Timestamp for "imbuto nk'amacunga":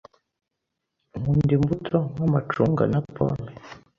1.57-2.83